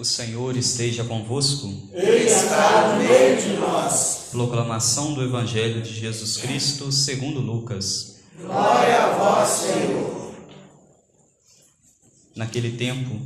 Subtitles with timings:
[0.00, 1.70] O Senhor esteja convosco.
[1.92, 4.28] Ele está no meio de nós.
[4.30, 8.20] Proclamação do Evangelho de Jesus Cristo segundo Lucas.
[8.40, 10.34] Glória a vós, Senhor.
[12.34, 13.20] Naquele tempo,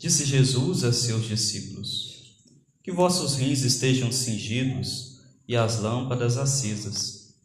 [0.00, 2.34] disse Jesus a seus discípulos:
[2.82, 7.36] Que vossos rins estejam cingidos e as lâmpadas acesas.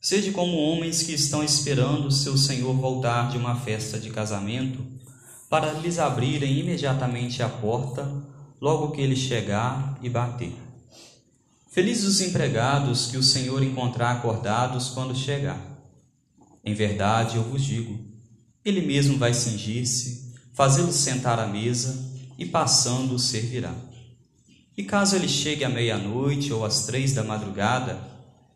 [0.00, 4.82] Sede como homens que estão esperando seu Senhor voltar de uma festa de casamento,
[5.50, 8.08] para lhes abrirem imediatamente a porta
[8.60, 10.54] logo que ele chegar e bater.
[11.68, 15.60] Felizes os empregados que o Senhor encontrar acordados quando chegar.
[16.64, 17.98] Em verdade, eu vos digo,
[18.64, 21.98] ele mesmo vai cingir-se, fazê-los sentar à mesa
[22.38, 23.74] e passando os servirá.
[24.76, 28.00] E caso ele chegue à meia-noite ou às três da madrugada,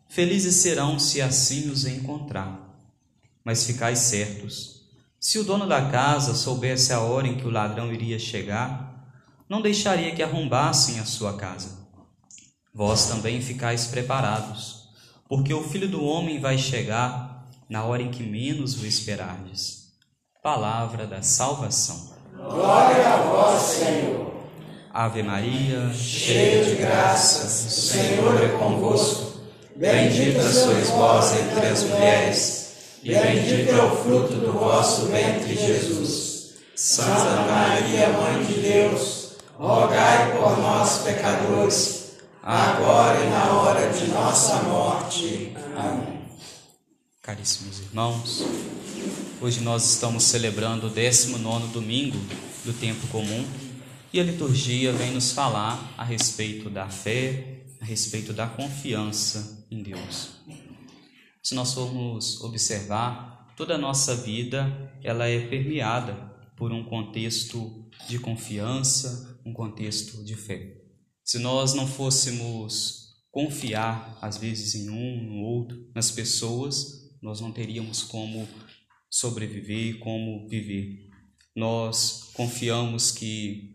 [0.07, 2.61] felizes serão se assim os encontrar.
[3.43, 4.74] Mas ficais certos,
[5.25, 9.09] se o dono da casa soubesse a hora em que o ladrão iria chegar,
[9.49, 11.79] não deixaria que arrombassem a sua casa.
[12.71, 14.87] Vós também ficais preparados,
[15.27, 19.93] porque o filho do homem vai chegar na hora em que menos o esperardes.
[20.43, 22.13] Palavra da salvação.
[22.31, 24.31] Glória a vós, Senhor.
[24.93, 29.39] Ave Maria, cheia de graças, o Senhor é convosco.
[29.75, 32.64] Bendita sois vós entre as mulheres,
[33.13, 36.55] bendito é o fruto do vosso ventre, Jesus.
[36.75, 44.63] Santa Maria, Mãe de Deus, rogai por nós, pecadores, agora e na hora de nossa
[44.63, 45.53] morte.
[45.77, 46.21] Amém.
[47.21, 48.43] Caríssimos irmãos,
[49.39, 52.19] hoje nós estamos celebrando o 19 domingo
[52.63, 53.45] do tempo comum
[54.11, 59.81] e a liturgia vem nos falar a respeito da fé, a respeito da confiança em
[59.81, 60.35] Deus.
[61.45, 66.15] Se nós formos observar, toda a nossa vida ela é permeada
[66.57, 70.81] por um contexto de confiança, um contexto de fé.
[71.23, 77.51] Se nós não fôssemos confiar, às vezes, em um, no outro, nas pessoas, nós não
[77.51, 78.47] teríamos como
[79.07, 80.97] sobreviver, como viver.
[81.55, 83.71] Nós confiamos que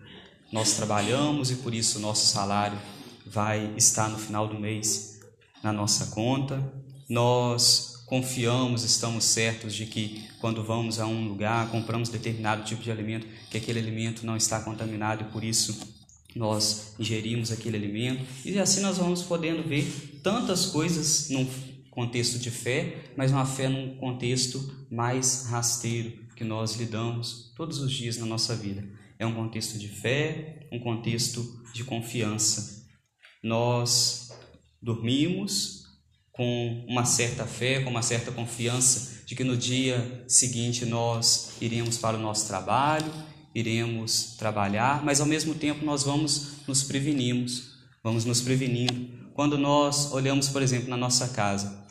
[0.53, 2.81] nós trabalhamos e por isso o nosso salário
[3.25, 5.21] vai estar no final do mês
[5.62, 6.90] na nossa conta.
[7.10, 12.91] Nós confiamos, estamos certos de que quando vamos a um lugar, compramos determinado tipo de
[12.91, 15.76] alimento, que aquele alimento não está contaminado e por isso
[16.37, 18.25] nós ingerimos aquele alimento.
[18.44, 21.44] E assim nós vamos podendo ver tantas coisas num
[21.91, 27.93] contexto de fé, mas uma fé num contexto mais rasteiro que nós lidamos todos os
[27.93, 28.88] dias na nossa vida.
[29.19, 32.87] É um contexto de fé, um contexto de confiança.
[33.43, 34.31] Nós
[34.81, 35.80] dormimos,
[36.41, 41.99] com uma certa fé, com uma certa confiança de que no dia seguinte nós iremos
[41.99, 43.12] para o nosso trabalho,
[43.55, 49.31] iremos trabalhar, mas ao mesmo tempo nós vamos nos prevenirmos, vamos nos prevenindo.
[49.34, 51.84] Quando nós olhamos, por exemplo, na nossa casa,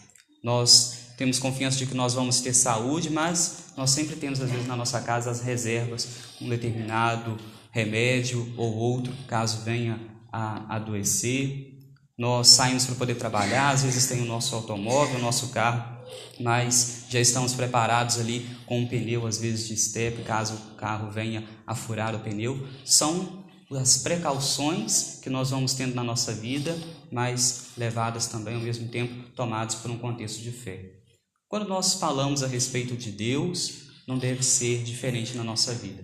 [0.44, 4.66] nós temos confiança de que nós vamos ter saúde, mas nós sempre temos às vezes
[4.66, 6.08] na nossa casa as reservas,
[6.42, 7.38] um determinado
[7.70, 10.00] remédio ou outro, caso venha
[10.32, 11.79] a adoecer
[12.20, 15.98] nós saímos para poder trabalhar, às vezes tem o nosso automóvel, o nosso carro,
[16.38, 21.10] mas já estamos preparados ali com um pneu, às vezes de step, caso o carro
[21.10, 22.68] venha a furar o pneu.
[22.84, 26.78] São as precauções que nós vamos tendo na nossa vida,
[27.10, 31.00] mas levadas também ao mesmo tempo tomadas por um contexto de fé.
[31.48, 36.04] Quando nós falamos a respeito de Deus, não deve ser diferente na nossa vida.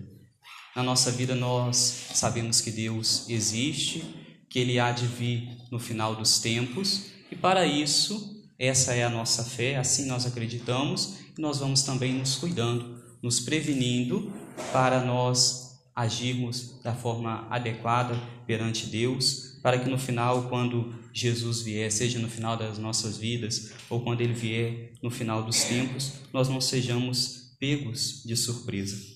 [0.74, 1.76] Na nossa vida nós
[2.14, 7.66] sabemos que Deus existe, que ele há de vir no final dos tempos, e para
[7.66, 13.02] isso, essa é a nossa fé, assim nós acreditamos, e nós vamos também nos cuidando,
[13.22, 14.32] nos prevenindo
[14.72, 18.14] para nós agirmos da forma adequada
[18.46, 23.72] perante Deus, para que no final, quando Jesus vier, seja no final das nossas vidas
[23.88, 29.15] ou quando ele vier no final dos tempos, nós não sejamos pegos de surpresa.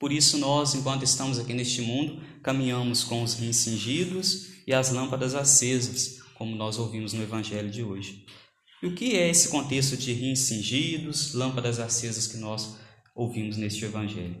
[0.00, 4.90] Por isso, nós, enquanto estamos aqui neste mundo, caminhamos com os rins cingidos e as
[4.90, 8.24] lâmpadas acesas, como nós ouvimos no Evangelho de hoje.
[8.82, 12.78] E o que é esse contexto de rins cingidos, lâmpadas acesas que nós
[13.14, 14.40] ouvimos neste Evangelho?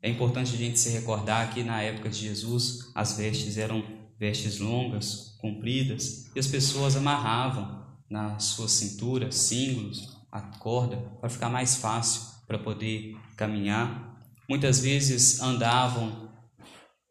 [0.00, 3.82] É importante a gente se recordar que na época de Jesus as vestes eram
[4.20, 11.50] vestes longas, compridas, e as pessoas amarravam na sua cintura símbolos, a corda, para ficar
[11.50, 14.05] mais fácil para poder caminhar.
[14.48, 16.30] Muitas vezes andavam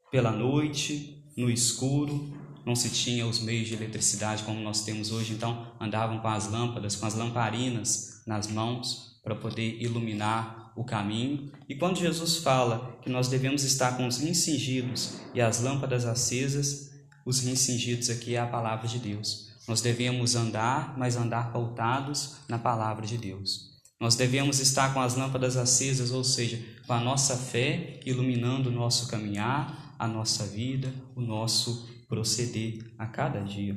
[0.10, 2.34] pela noite, no escuro,
[2.66, 6.50] não se tinha os meios de eletricidade como nós temos hoje, então andavam com as
[6.50, 11.52] lâmpadas, com as lamparinas nas mãos para poder iluminar o caminho.
[11.68, 16.06] E quando Jesus fala que nós devemos estar com os rins cingidos e as lâmpadas
[16.06, 16.92] acesas,
[17.26, 19.54] os rins cingidos aqui é a palavra de Deus.
[19.68, 23.75] Nós devemos andar, mas andar pautados na palavra de Deus.
[24.06, 28.72] Nós devemos estar com as lâmpadas acesas, ou seja, com a nossa fé iluminando o
[28.72, 33.76] nosso caminhar, a nossa vida, o nosso proceder a cada dia.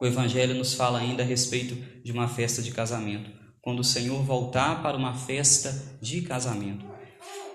[0.00, 3.30] O Evangelho nos fala ainda a respeito de uma festa de casamento,
[3.60, 6.86] quando o Senhor voltar para uma festa de casamento.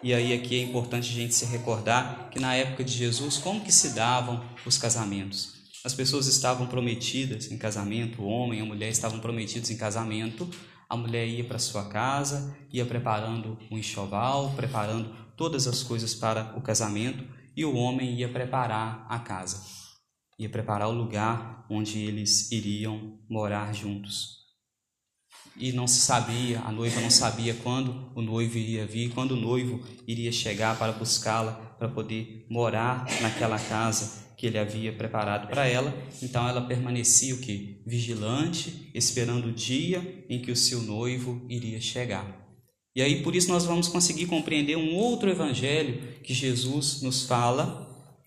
[0.03, 3.61] E aí aqui é importante a gente se recordar que na época de Jesus, como
[3.61, 5.55] que se davam os casamentos?
[5.83, 10.47] As pessoas estavam prometidas em casamento, o homem e a mulher estavam prometidos em casamento,
[10.89, 16.57] a mulher ia para sua casa, ia preparando um enxoval, preparando todas as coisas para
[16.57, 17.23] o casamento,
[17.55, 19.61] e o homem ia preparar a casa,
[20.37, 24.45] ia preparar o lugar onde eles iriam morar juntos.
[25.57, 29.39] E não se sabia, a noiva não sabia quando o noivo iria vir, quando o
[29.39, 35.67] noivo iria chegar para buscá-la, para poder morar naquela casa que ele havia preparado para
[35.67, 35.93] ela.
[36.21, 37.81] Então ela permanecia o que?
[37.85, 42.45] Vigilante, esperando o dia em que o seu noivo iria chegar.
[42.95, 47.85] E aí por isso nós vamos conseguir compreender um outro evangelho que Jesus nos fala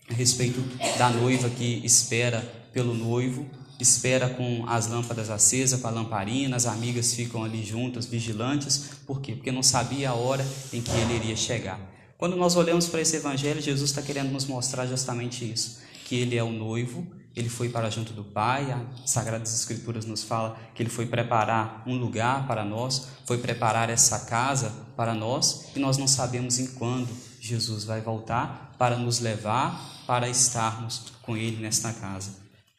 [0.09, 0.59] a respeito
[0.97, 2.41] da noiva que espera
[2.73, 3.49] pelo noivo,
[3.79, 9.21] espera com as lâmpadas acesas, com a lamparina, as amigas ficam ali juntas, vigilantes, por
[9.21, 9.33] quê?
[9.33, 11.79] Porque não sabia a hora em que ele iria chegar.
[12.19, 16.35] Quando nós olhamos para esse evangelho, Jesus está querendo nos mostrar justamente isso que ele
[16.35, 18.69] é o noivo, ele foi para junto do Pai,
[19.01, 23.89] as Sagradas Escrituras nos fala que ele foi preparar um lugar para nós, foi preparar
[23.89, 27.07] essa casa para nós, e nós não sabemos em quando
[27.39, 32.31] Jesus vai voltar para nos levar para estarmos com ele nesta casa.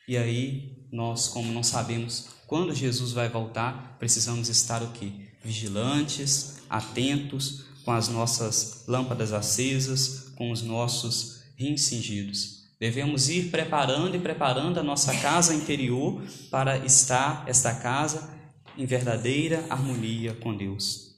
[0.07, 5.11] E aí, nós, como não sabemos quando Jesus vai voltar, precisamos estar o quê?
[5.43, 14.17] Vigilantes, atentos, com as nossas lâmpadas acesas, com os nossos rins cingidos Devemos ir preparando
[14.17, 18.35] e preparando a nossa casa interior para estar esta casa
[18.75, 21.11] em verdadeira harmonia com Deus.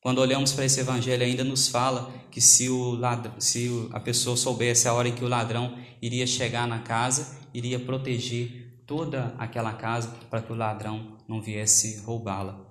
[0.00, 4.38] Quando olhamos para esse evangelho, ainda nos fala que se, o ladrão, se a pessoa
[4.38, 9.74] soubesse a hora em que o ladrão iria chegar na casa, iria proteger toda aquela
[9.74, 12.69] casa para que o ladrão não viesse roubá-la.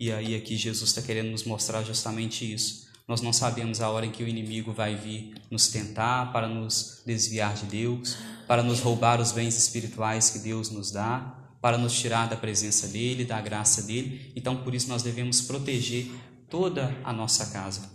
[0.00, 2.88] E aí aqui Jesus está querendo nos mostrar justamente isso.
[3.06, 7.02] Nós não sabemos a hora em que o inimigo vai vir nos tentar para nos
[7.04, 8.16] desviar de Deus,
[8.48, 12.88] para nos roubar os bens espirituais que Deus nos dá, para nos tirar da presença
[12.88, 14.32] dele, da graça dele.
[14.34, 16.10] Então, por isso, nós devemos proteger
[16.48, 17.90] toda a nossa casa.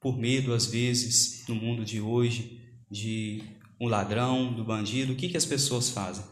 [0.00, 2.60] Por medo, às vezes, no mundo de hoje,
[2.90, 3.44] de
[3.80, 6.24] um ladrão, do bandido, o que, que as pessoas fazem?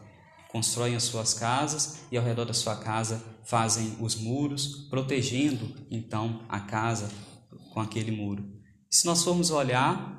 [0.49, 6.41] Constroem as suas casas e ao redor da sua casa fazem os muros, protegendo então
[6.49, 7.09] a casa
[7.73, 8.43] com aquele muro.
[8.89, 10.17] Se nós formos olhar,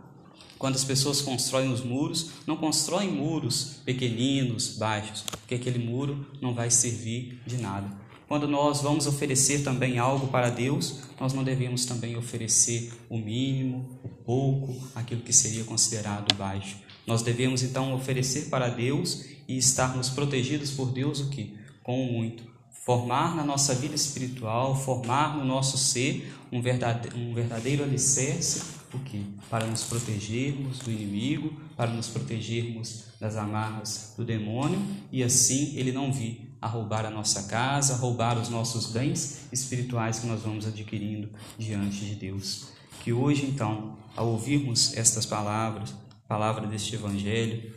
[0.58, 6.54] quando as pessoas constroem os muros, não constroem muros pequeninos, baixos, porque aquele muro não
[6.54, 7.88] vai servir de nada.
[8.26, 13.98] Quando nós vamos oferecer também algo para Deus, nós não devemos também oferecer o mínimo,
[14.04, 16.76] o pouco, aquilo que seria considerado baixo.
[17.08, 21.56] Nós devemos então oferecer para Deus e estarmos protegidos por Deus o que?
[21.82, 22.46] Com muito
[22.88, 28.62] formar na nossa vida espiritual, formar no nosso ser um verdadeiro, um verdadeiro alicerce,
[28.94, 29.20] o quê?
[29.50, 34.80] Para nos protegermos do inimigo, para nos protegermos das amarras do demônio
[35.12, 39.40] e assim ele não vir a roubar a nossa casa, a roubar os nossos bens
[39.52, 42.68] espirituais que nós vamos adquirindo diante de Deus.
[43.00, 45.94] Que hoje, então, ao ouvirmos estas palavras,
[46.28, 47.72] palavra deste Evangelho,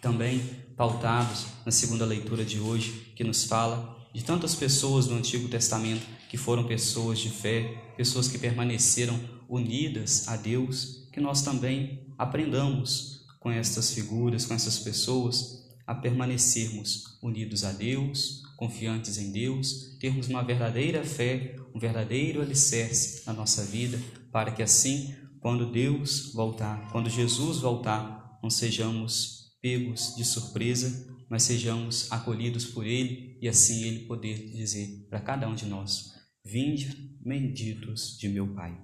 [0.00, 0.40] também
[0.74, 6.06] pautados na segunda leitura de hoje, que nos fala de tantas pessoas do Antigo Testamento
[6.30, 13.26] que foram pessoas de fé, pessoas que permaneceram unidas a Deus, que nós também aprendamos
[13.38, 20.28] com estas figuras, com essas pessoas, a permanecermos unidos a Deus, confiantes em Deus, termos
[20.28, 23.98] uma verdadeira fé, um verdadeiro alicerce na nossa vida,
[24.30, 31.42] para que assim, quando Deus voltar, quando Jesus voltar, não sejamos pegos de surpresa, mas
[31.42, 36.12] sejamos acolhidos por Ele e assim Ele poder dizer para cada um de nós:
[36.44, 38.76] Vinde, benditos de meu Pai.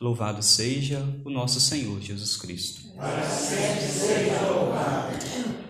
[0.00, 2.92] Louvado seja o nosso Senhor Jesus Cristo.
[2.94, 5.56] Para sempre seja louvado.